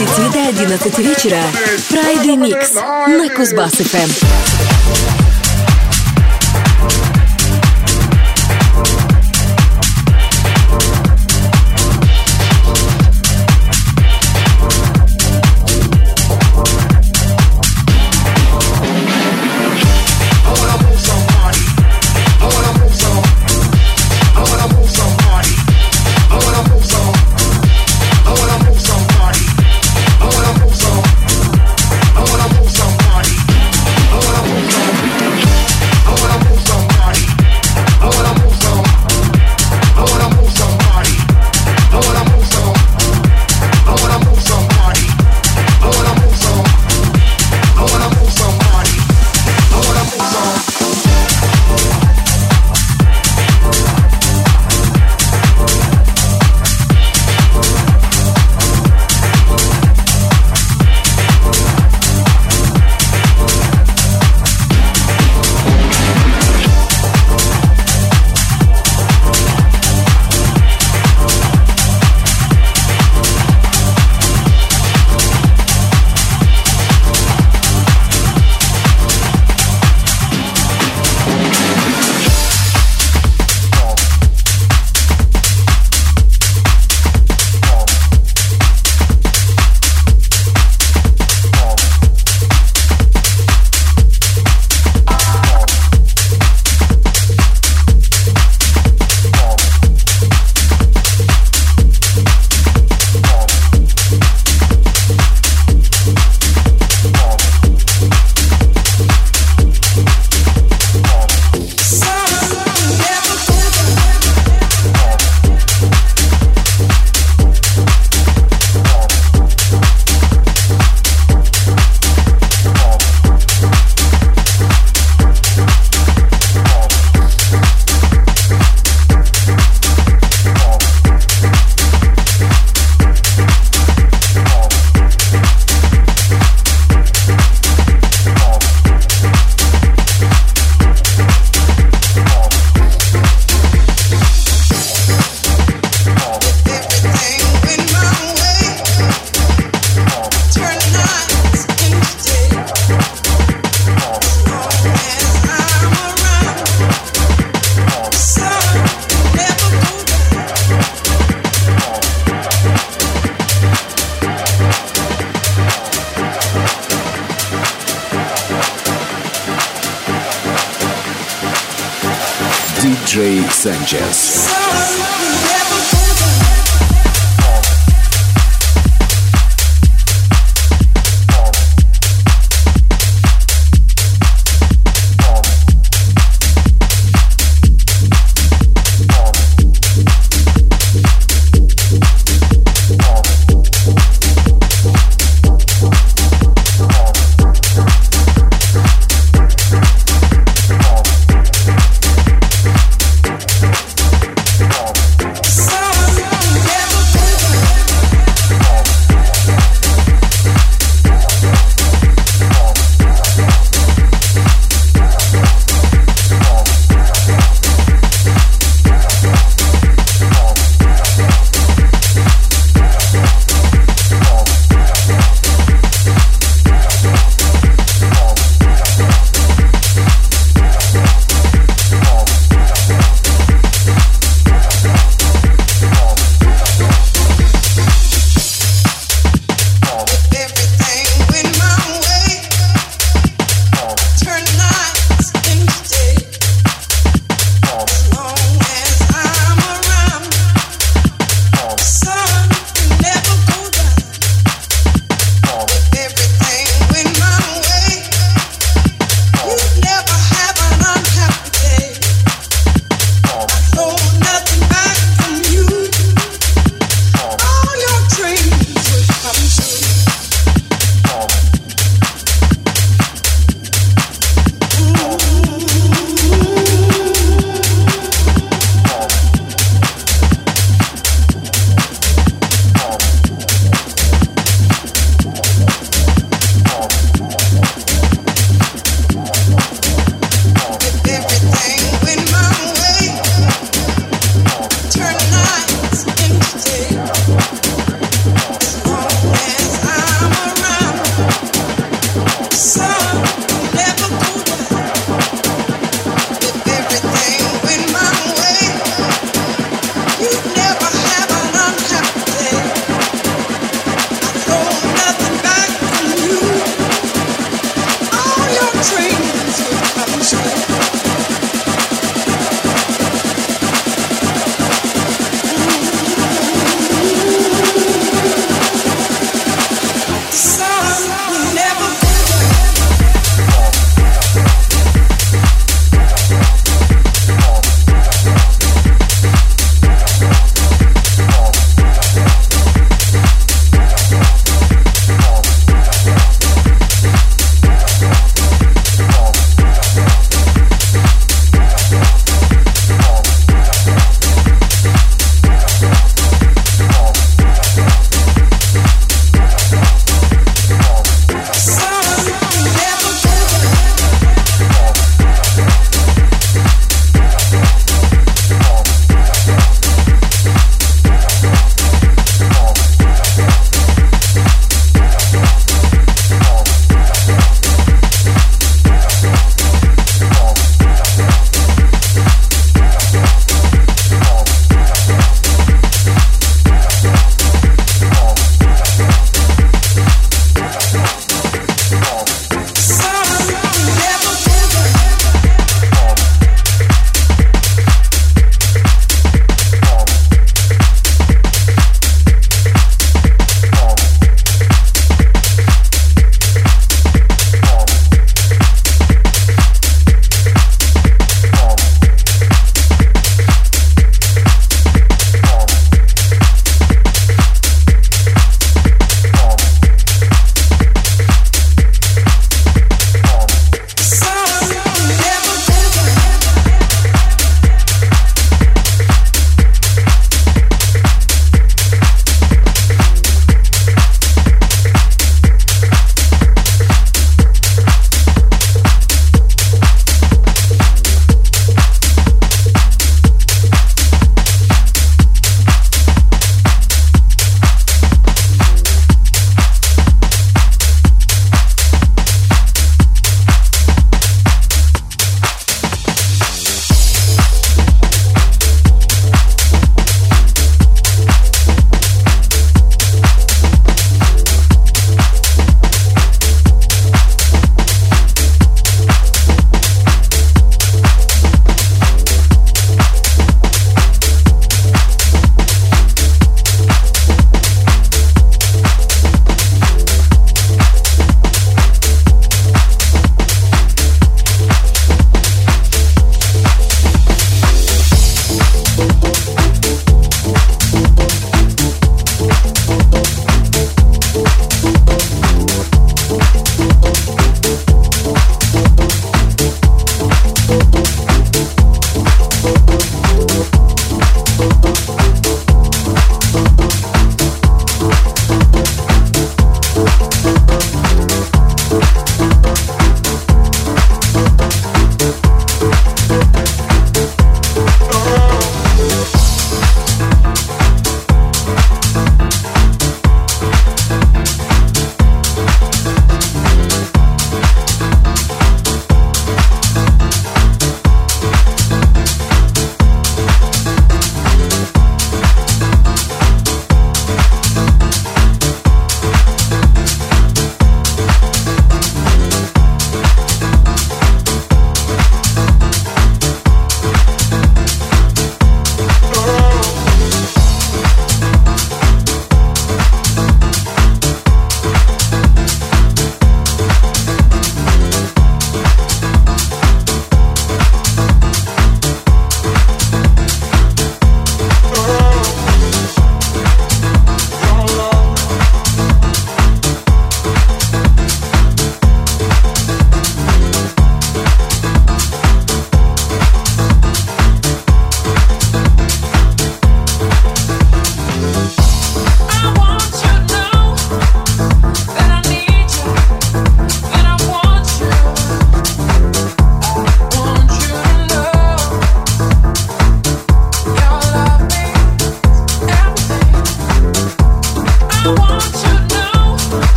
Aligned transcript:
10 0.00 0.32
до 0.32 0.38
11 0.38 0.98
вечера. 0.98 1.42
Friday 1.90 2.36
Mix 2.36 2.74
на 3.06 3.28
Кузбасс-ФМ. 3.28 5.29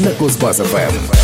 На 0.00 0.12
Кузбасс-ФМ. 0.14 1.19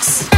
And 0.00 0.37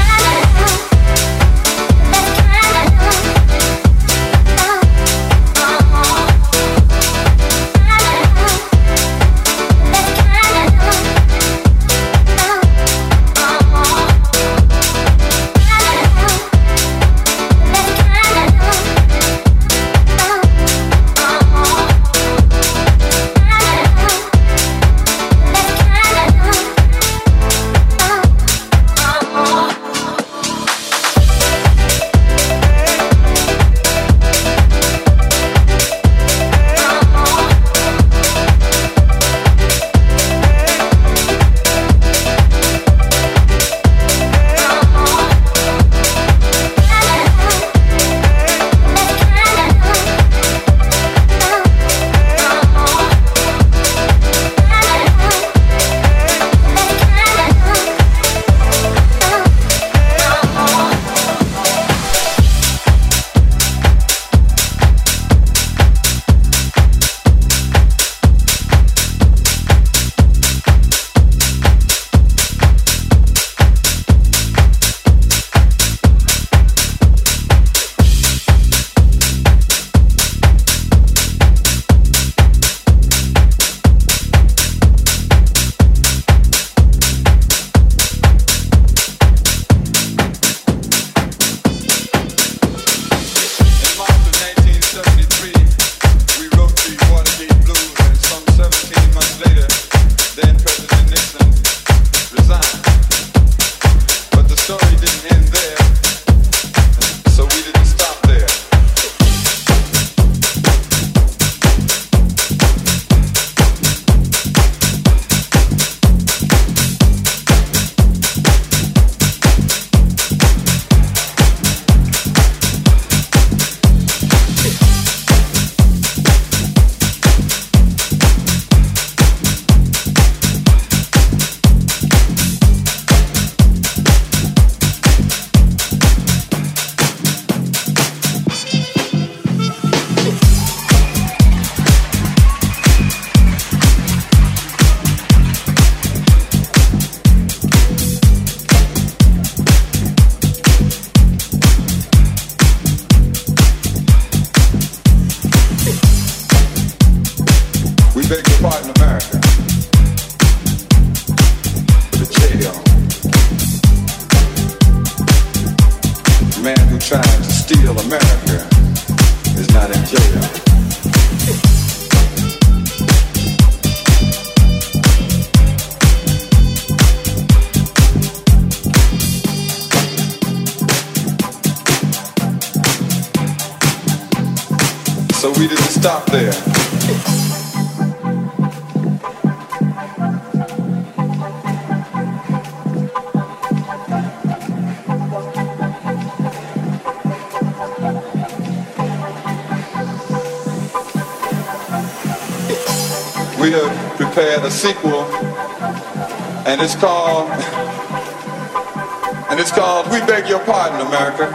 America. 211.11 211.47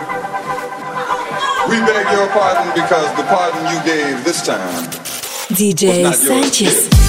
We 1.69 1.77
beg 1.79 2.11
your 2.11 2.27
pardon 2.27 2.73
because 2.75 3.07
the 3.15 3.23
pardon 3.23 3.63
you 3.73 3.81
gave 3.85 4.25
this 4.25 4.45
time 4.45 4.83
DJ 5.55 6.13
Sanchez. 6.13 7.04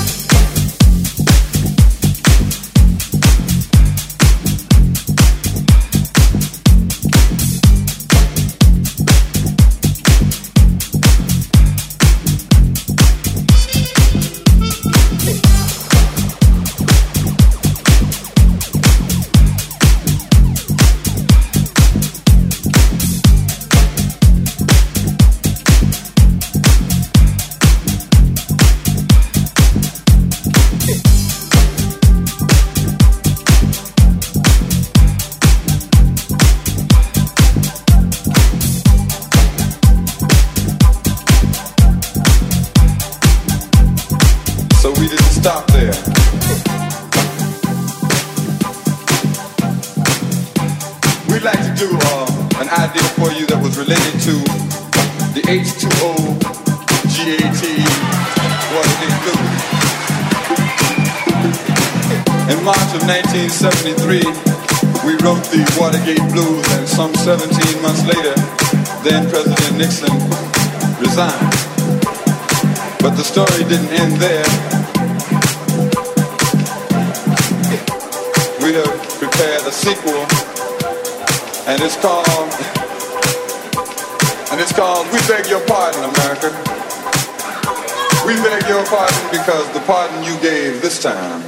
pardon 88.97 89.31
because 89.31 89.71
the 89.75 89.81
pardon 89.81 90.25
you 90.25 90.41
gave 90.41 90.81
this 90.81 91.03
time 91.03 91.43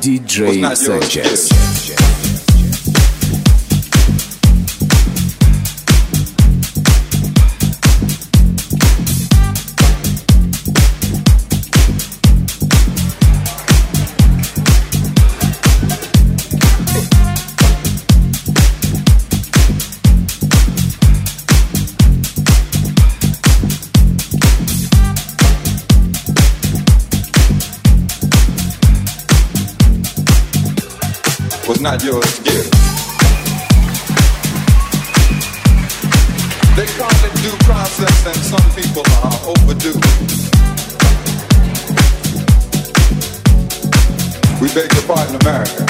DJ 0.00 0.48
was 0.48 0.56
not 0.58 0.78
Sanchez. 0.78 2.07
was 31.68 31.80
not 31.82 32.02
yours 32.02 32.24
to 32.38 32.42
give. 32.44 32.70
They 36.74 36.86
call 36.96 37.12
it 37.28 37.34
due 37.44 37.58
process, 37.68 38.24
and 38.24 38.40
some 38.40 38.70
people 38.72 39.04
are 39.20 39.36
overdue. 39.52 40.00
We 44.62 44.72
beg 44.72 44.88
your 44.94 45.04
pardon, 45.04 45.36
America. 45.42 45.84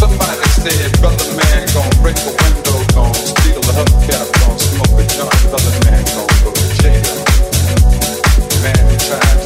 Somebody 0.00 0.48
said, 0.64 1.00
brother 1.00 1.30
man, 1.36 1.68
gonna 1.74 2.00
break 2.00 2.16
the 2.16 2.32
window, 2.32 2.78
gonna 2.94 3.14
steal 3.14 3.60
the 3.60 3.72
hubcap, 3.76 4.26
gonna 4.40 4.58
smoke 4.58 4.96
a 4.96 5.04
joint, 5.12 5.42
brother 5.50 5.74
man, 5.84 6.02
gonna 6.16 6.44
go 6.44 6.50
to 6.52 6.66
jail. 6.80 7.14
Man, 8.62 8.80
besides 8.88 9.45